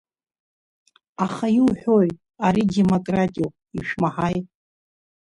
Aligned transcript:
Аха 1.25 1.47
иуҳәои, 1.57 2.09
ари 2.45 2.63
демократиоуп, 2.75 3.53
ишәмаҳаи… 3.77 4.37